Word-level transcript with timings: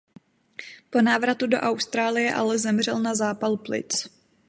Po 0.91 0.97
návratu 1.01 1.47
do 1.47 1.57
Austrálie 1.59 2.33
ale 2.33 2.57
zemřel 2.59 2.99
na 2.99 3.15
zápal 3.15 3.57
plic. 3.57 4.07